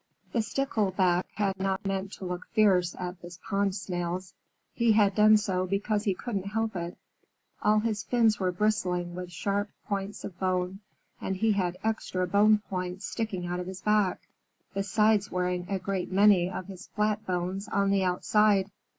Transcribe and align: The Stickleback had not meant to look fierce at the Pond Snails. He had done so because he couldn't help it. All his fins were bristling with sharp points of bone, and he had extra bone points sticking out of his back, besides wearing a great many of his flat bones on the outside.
The 0.33 0.41
Stickleback 0.41 1.27
had 1.35 1.59
not 1.59 1.85
meant 1.85 2.11
to 2.13 2.25
look 2.25 2.47
fierce 2.53 2.95
at 2.97 3.21
the 3.21 3.37
Pond 3.47 3.75
Snails. 3.75 4.33
He 4.73 4.93
had 4.93 5.13
done 5.13 5.37
so 5.37 5.67
because 5.67 6.05
he 6.05 6.15
couldn't 6.15 6.47
help 6.47 6.75
it. 6.75 6.97
All 7.61 7.81
his 7.81 8.01
fins 8.03 8.39
were 8.39 8.51
bristling 8.51 9.13
with 9.13 9.31
sharp 9.31 9.69
points 9.87 10.23
of 10.23 10.39
bone, 10.39 10.79
and 11.21 11.35
he 11.35 11.51
had 11.51 11.77
extra 11.83 12.25
bone 12.25 12.63
points 12.67 13.05
sticking 13.05 13.45
out 13.45 13.59
of 13.59 13.67
his 13.67 13.81
back, 13.83 14.21
besides 14.73 15.29
wearing 15.29 15.67
a 15.69 15.77
great 15.77 16.11
many 16.11 16.49
of 16.49 16.65
his 16.65 16.87
flat 16.87 17.23
bones 17.27 17.67
on 17.67 17.91
the 17.91 18.03
outside. 18.03 18.71